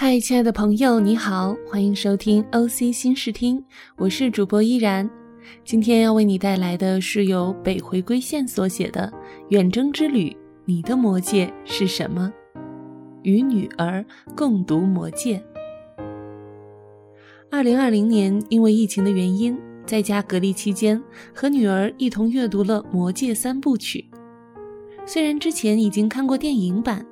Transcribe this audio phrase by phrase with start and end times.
[0.00, 3.60] 嗨，亲爱的朋友，你好，欢迎收听 OC 新视听，
[3.96, 5.10] 我是主播依然。
[5.64, 9.12] 今天要为你带来的是由北回归线所写的
[9.48, 10.30] 《远征之旅》，
[10.66, 12.32] 你的魔戒是什么？
[13.24, 14.06] 与女儿
[14.36, 15.42] 共读魔戒。
[17.50, 21.02] 二零二零年，因为疫情的原因，在家隔离期间，
[21.34, 24.08] 和女儿一同阅读了《魔戒三部曲》。
[25.04, 27.04] 虽然之前已经看过电影版。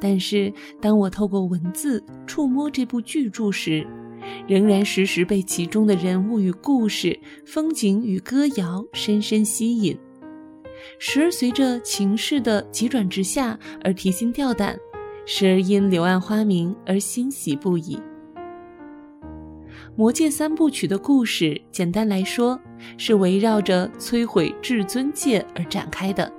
[0.00, 3.86] 但是，当我透过文字触摸这部巨著时，
[4.46, 9.96] 仍然时时被其中的人物与故事、风景与歌谣深深吸引，
[10.98, 14.76] 时而随着情势的急转直下而提心吊胆，
[15.24, 17.96] 时而因柳暗花明而欣喜不已。
[19.94, 22.60] 《魔戒三部曲》的故事，简单来说，
[22.98, 26.30] 是围绕着摧毁至尊戒而展开的。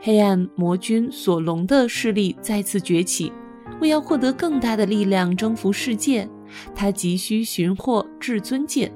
[0.00, 3.32] 黑暗魔君索隆的势力再次崛起，
[3.80, 6.28] 为要获得更大的力量征服世界，
[6.74, 8.92] 他急需寻获至尊戒，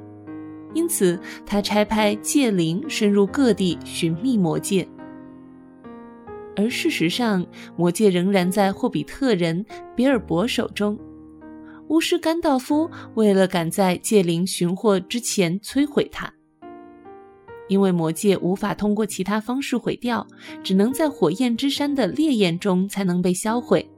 [0.74, 4.86] 因此他差派戒灵深入各地寻觅魔戒。
[6.56, 7.46] 而事实上，
[7.76, 9.64] 魔戒仍然在霍比特人
[9.96, 10.98] 比尔博手中。
[11.88, 16.32] 巫师甘道夫为了赶在戒灵寻获之前摧毁它。
[17.68, 20.26] 因为魔戒无法通过其他方式毁掉，
[20.62, 23.88] 只能在火焰之山的烈焰中才能被销毁。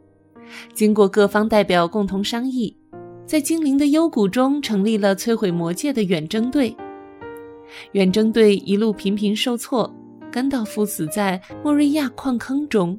[0.73, 2.77] 经过各方代表共同商议，
[3.27, 6.77] 在精灵的幽谷中成立了摧毁魔戒的远征队。
[7.93, 9.93] 远征队一路频频受挫，
[10.31, 12.97] 甘道夫死在莫瑞亚矿坑中，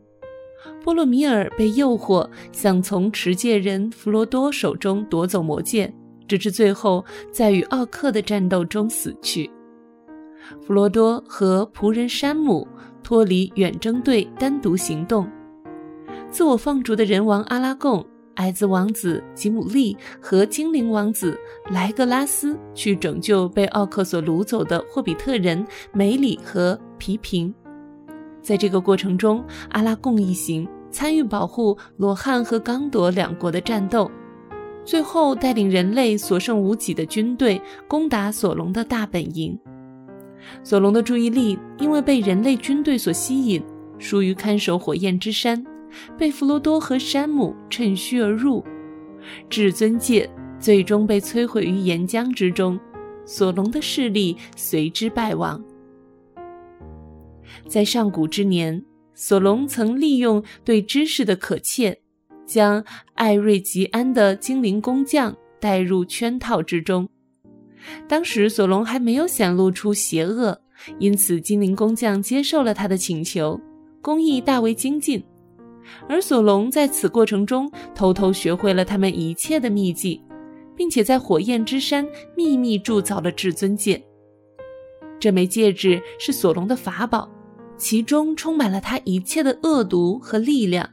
[0.84, 5.94] 波洛米尔被诱惑想从持戒人弗罗多手中夺走魔戒，
[6.28, 9.50] 直至最后在与奥克的战斗中死去。
[10.62, 12.68] 弗罗多和仆人山姆
[13.04, 15.30] 脱离远征队，单独行动。
[16.30, 21.40] 自我放逐的人王阿拉贡、矮子王子吉姆利和精灵王子
[21.72, 27.54] 莱格拉斯去拯救被奥克所掳走的霍比特人梅里和皮平。
[28.42, 34.10] 在这个过程中，阿拉贡一行参与保护罗汉和刚铎两国的战斗，
[34.86, 39.58] 最后带领人类所剩无几的军队攻打索隆的大本营。
[40.64, 43.64] 索隆的注意力因为被人类军队所吸引，
[44.00, 45.66] 疏于看守火焰之山，
[46.18, 48.64] 被弗罗多和山姆趁虚而入，
[49.50, 52.80] 至尊戒最终被摧毁于岩浆之中，
[53.26, 55.64] 索隆的势力随之败亡。
[57.68, 58.84] 在上古之年，
[59.14, 62.00] 索隆曾利用对知识的渴切，
[62.46, 62.84] 将
[63.16, 67.10] 艾瑞吉安的精灵工匠带入圈套之中。
[68.08, 70.60] 当时索隆还没有显露出邪恶，
[71.00, 73.60] 因此精灵工匠接受了他的请求，
[74.02, 75.24] 工艺大为精进。
[76.10, 80.22] 而索隆在此过程中偷偷学会了他们一切的秘技，
[80.76, 82.06] 并且在火焰之山
[82.36, 84.04] 秘密铸造了至尊戒。
[85.20, 87.30] 这枚戒指是索隆的法宝，
[87.78, 90.88] 其中充满了他一切的恶毒和力量。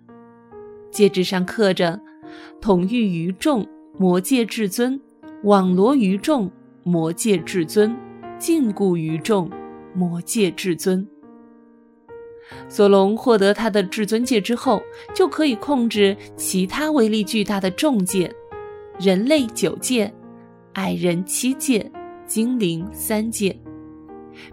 [0.90, 2.00] 戒指上刻着
[2.60, 3.66] “统御于众，
[3.98, 5.00] 魔戒至尊，
[5.42, 6.50] 网罗于众”。
[6.84, 7.96] 魔界至尊，
[8.38, 9.48] 禁锢于众；
[9.94, 11.06] 魔界至尊。
[12.68, 14.82] 索隆获得他的至尊戒之后，
[15.14, 18.30] 就可以控制其他威力巨大的众戒：
[19.00, 20.12] 人类九戒，
[20.74, 21.90] 矮人七戒，
[22.26, 23.58] 精灵三界，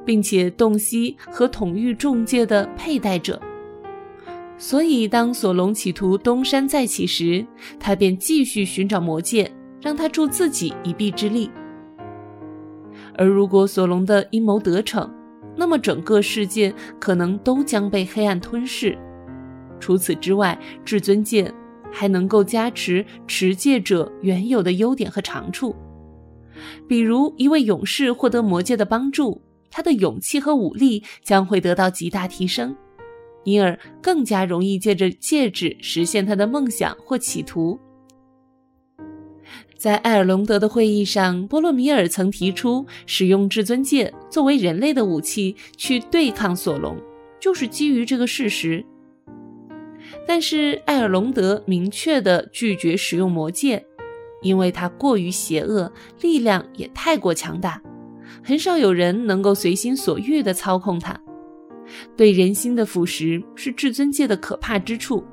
[0.06, 3.42] 并且洞悉和统御众界的佩戴者。
[4.58, 7.46] 所以，当索隆企图东山再起时，
[7.78, 11.52] 他便继续寻找魔戒，让他助自己一臂之力。
[13.18, 15.10] 而如果索隆的阴谋得逞，
[15.56, 18.98] 那么整个世界可能都将被黑暗吞噬。
[19.80, 21.52] 除此之外，至尊戒
[21.92, 25.76] 还能够加持持戒者原有的优点和长处，
[26.88, 32.76] 比如一位勇士获得魔戒的帮助，他的勇气和武力将会得到极大提升，
[33.44, 37.80] 因而更加容易借着戒指实现他的梦想或企图。
[39.78, 46.98] 在埃尔隆德的会议上，波洛米尔曾提出使用至尊戒作为人类的武器去对抗索隆，
[47.40, 48.86] 就是基于这个事实。
[50.28, 53.84] 但是埃尔隆德明确地拒绝使用魔戒，
[54.42, 57.82] 因为它过于邪恶，力量也太过强大，
[58.44, 61.20] 很少有人能够随心所欲地操控它。
[62.16, 65.24] 对人心的腐蚀是至尊戒的可怕之处。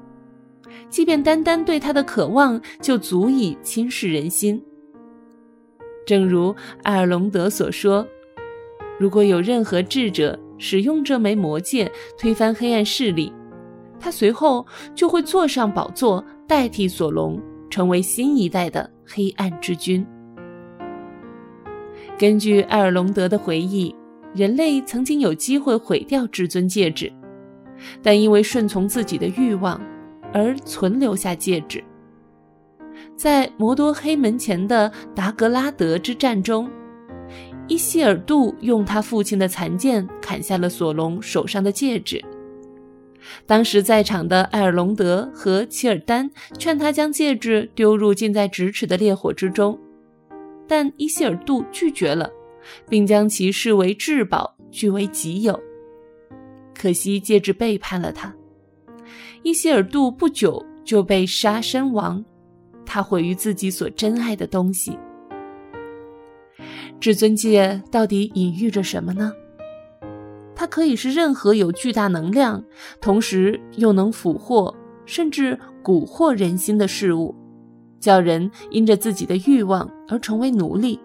[0.91, 4.63] 即便单单对他的渴望就足以侵蚀人心。
[6.07, 6.55] 正如
[6.85, 8.07] 埃尔隆德所说
[8.99, 13.33] ：“如果有任何智者使用这枚魔戒推翻黑暗势力，
[14.01, 20.05] 他随后就会坐上宝座，代替索隆，成为新一代的黑暗之君。
[22.19, 23.95] 根据埃尔隆德的回忆，
[24.35, 27.13] 人类曾经有机会毁掉至尊戒指，
[28.03, 29.81] 但因为顺从自己的欲望
[30.33, 31.83] 而存留下戒指。
[33.17, 36.71] 在摩多黑门前的达格拉德之战中，
[37.67, 42.25] 伊希尔杜用他父亲的残剑砍下了索隆手上的戒指。
[43.45, 49.79] 当时在场的埃尔隆德和齐尔丹劝他将戒指丢入近在咫尺的烈火之中，
[50.67, 52.31] 但伊希尔杜拒绝了，
[52.89, 55.61] 并将其视为至宝，据为己有。
[56.75, 58.35] 可惜戒指背叛了他，
[59.49, 62.23] 伊希尔杜不久就被杀身亡。
[62.85, 64.99] 他毁于自己所珍爱的东西。
[67.01, 69.33] 至尊戒到底隐喻着什么呢？
[70.55, 72.63] 它可以是任何有巨大能量，
[73.01, 77.35] 同时又能俘获甚至蛊惑人心的事物，
[77.99, 81.01] 叫人因着自己的欲望而成为奴隶，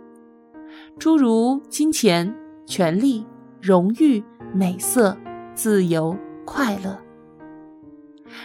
[0.99, 2.35] 诸如金钱、
[2.65, 3.25] 权力、
[3.61, 4.21] 荣誉、
[4.53, 5.17] 美色、
[5.55, 6.13] 自由、
[6.43, 6.99] 快乐。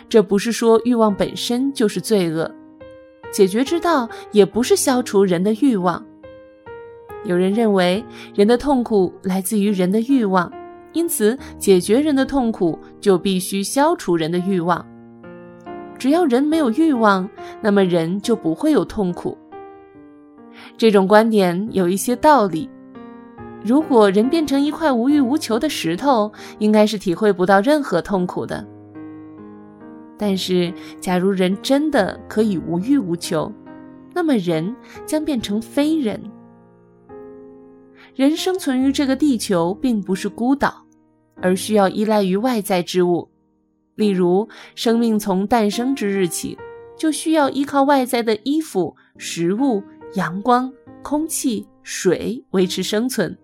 [0.09, 2.51] 这不是说欲望本身就是罪恶，
[3.31, 6.05] 解决之道也不是消除人的欲望。
[7.25, 8.05] 有人认为
[8.35, 10.53] 人的痛苦来自于人的欲望。
[10.95, 14.85] 因此，解决人的痛苦就必须消除人的欲望。
[15.99, 17.29] 只要人没有欲望，
[17.61, 19.37] 那么人就不会有痛苦。
[20.79, 22.69] 这种观点有一些道理。
[23.63, 28.67] 如果人变成一块无欲无求的石头，应该是体会不到任何痛苦的。
[30.19, 33.53] 但是，假如人真的可以无欲无求，
[34.13, 34.75] 那么人
[35.07, 36.21] 将变成非人。
[38.15, 40.85] 人生存于这个地球，并不是孤岛，
[41.41, 43.31] 而需要依赖于外在之物。
[43.95, 46.59] 例如，生命从诞生之日起，
[46.97, 49.83] 就需要依靠外在的衣服、食物、
[50.15, 50.73] 阳光、
[51.03, 53.39] 空气、水维持生存。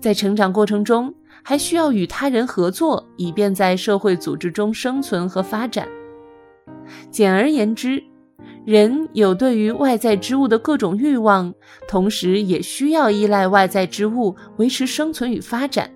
[0.00, 5.88] 在成长过程中，还需要与他人合作，以便在社会组织中生存和发展。
[7.10, 8.02] 简而言之，
[8.64, 11.52] 人有对于外在之物的各种欲望，
[11.88, 15.90] 同时也需要依赖外在之物维持生存与发展。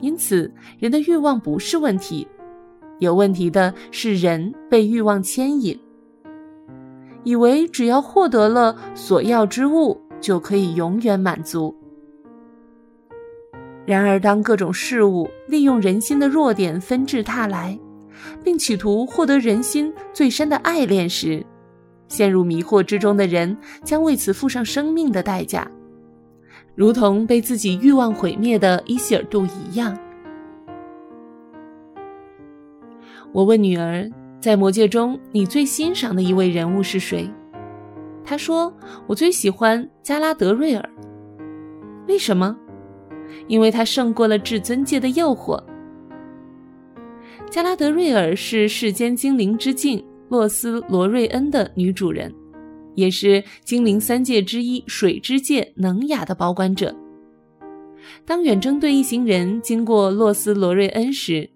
[0.00, 2.26] 因此，人的欲望不是问题，
[2.98, 5.78] 有问题的是人被欲望牵引，
[7.24, 11.74] 以为只要获得了所要之物就可以永远满足。
[13.86, 17.78] 然而，当各种事物利用人心的弱点纷至沓来，
[18.42, 21.46] 并企图获得人心最深的爱恋时，
[22.08, 25.70] 陷入迷惑之中的人将为此付上生命的代价，
[26.74, 29.96] 如同被自己欲望毁灭的伊希尔杜一样。
[33.32, 34.10] 我问女儿，
[34.40, 37.30] 在魔界中你最欣赏的一位人物是谁？
[38.24, 38.74] 她说
[39.06, 40.90] ：“我最喜欢加拉德瑞尔。
[42.08, 42.56] 为什么？
[43.48, 45.62] 因为他胜过了至尊界的诱惑。”
[47.50, 52.34] 加拉德瑞尔是世间精灵之境洛斯罗瑞恩的女主人，
[52.94, 56.94] 也是精灵三界之一水之界能雅的保管者。
[58.24, 61.48] 当远征队一行人经过洛斯罗瑞恩时，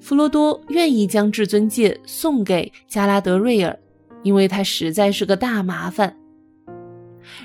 [0.00, 3.76] 弗罗多愿意将至尊戒送给加拉德瑞尔，
[4.22, 6.16] 因为他实在是个大麻烦。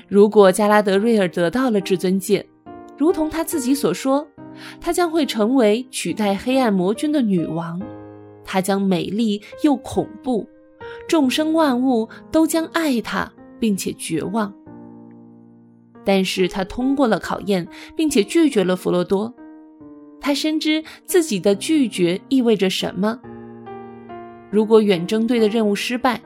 [0.08, 2.44] 如果加拉德瑞尔得到了至尊戒，
[2.96, 4.26] 如同他自己所说。
[4.80, 7.82] 她将会成为取代黑暗魔君的女王，
[8.44, 10.46] 她将美丽又恐怖，
[11.08, 14.54] 众生万物都将爱她，并且绝望。
[16.04, 19.34] 但是她通过了考验，并且拒绝了弗罗多。
[20.20, 23.18] 她深知自己的拒绝意味着什么。
[24.52, 26.20] 如果远征队的任务失败，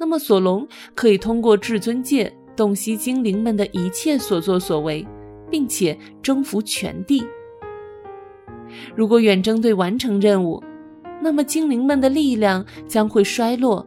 [0.00, 5.06] 那么索隆可以通过至尊戒洞悉精灵们的一切所作所为，
[5.50, 7.24] 并且征服全地。
[8.94, 10.62] 如果远征队完成任务，
[11.22, 13.86] 那么精灵们的力量将会衰落，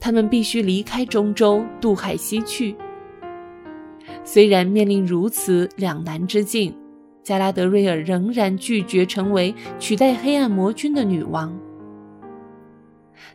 [0.00, 2.74] 他们必须离开中州，渡海西去。
[4.24, 6.74] 虽然面临如此两难之境，
[7.22, 11.56] 加拉德瑞尔仍然拒绝成为取代黑暗魔君的女王。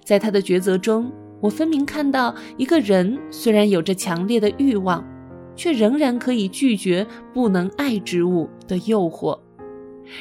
[0.03, 5.05] 在他的抉择中，我分明看到一个人虽然有着强烈的欲望，
[5.55, 9.39] 却仍然可以拒绝不能爱之物的诱惑。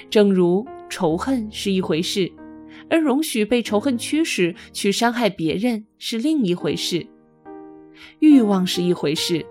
[0.08, 2.30] 正如仇恨是一回事，
[2.88, 7.06] 而容许被仇恨驱使去伤害别人是另一回事；
[8.20, 9.44] 欲望是一回事，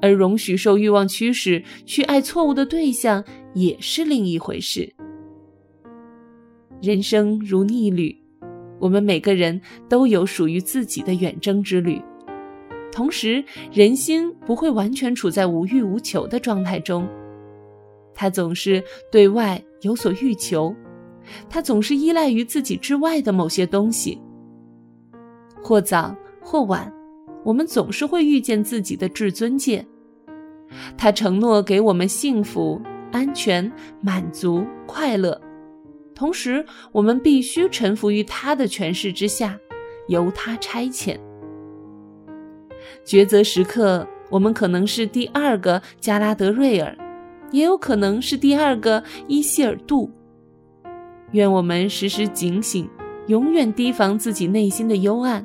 [0.00, 4.92] 而容许受欲望驱使去爱错误的对象也是另一回事。
[6.82, 8.14] 人生如逆旅，
[8.78, 12.00] 我们每个人都有属于自己的远征之旅。
[12.96, 17.06] 同时，人心不会完全处在无欲无求的状态中，
[18.14, 20.74] 他总是对外有所欲求，
[21.46, 24.18] 他总是依赖于自己之外的某些东西。
[25.62, 26.90] 或早或晚，
[27.44, 29.86] 我们总是会遇见自己的至尊界，
[30.96, 32.80] 他承诺给我们幸福、
[33.12, 35.38] 安全、满足、快乐，
[36.14, 39.58] 同时我们必须臣服于他的权势之下，
[40.08, 41.18] 由他差遣。
[43.04, 46.96] 抉择时刻，我们可能是第二个加拉德瑞尔，
[47.50, 50.10] 也有可能是第二个伊希尔杜。
[51.32, 52.88] 愿我们时时警醒，
[53.26, 55.44] 永远提防自己内心的幽暗，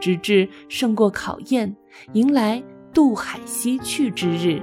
[0.00, 1.76] 直至胜过考验，
[2.14, 4.60] 迎来渡海西去之日。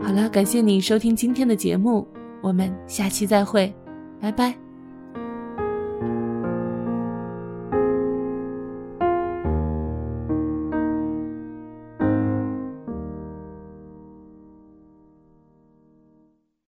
[0.00, 2.06] 好了，感谢你收听今天的节目，
[2.40, 3.74] 我们下期再会，
[4.20, 4.61] 拜拜。